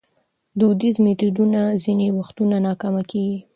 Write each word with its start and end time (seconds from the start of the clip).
دودیز 0.59 0.95
میتودونه 1.05 1.61
ځینې 1.83 2.07
وختونه 2.19 2.55
ناکامه 2.67 3.03
کېږي. 3.11 3.37